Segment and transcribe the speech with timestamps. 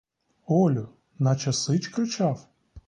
[0.59, 0.85] Олю,
[1.23, 2.37] наче сич кричав?